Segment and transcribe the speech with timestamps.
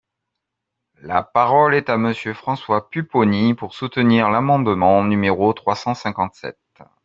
[1.03, 6.57] La parole est à Monsieur François Pupponi, pour soutenir l’amendement numéro trois cent cinquante-sept.